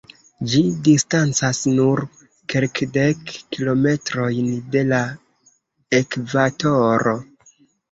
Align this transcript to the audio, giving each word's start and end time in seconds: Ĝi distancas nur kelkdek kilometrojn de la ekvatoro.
Ĝi 0.51 0.59
distancas 0.85 1.59
nur 1.79 2.01
kelkdek 2.53 3.35
kilometrojn 3.37 4.51
de 4.79 4.83
la 4.89 5.05
ekvatoro. 6.01 7.17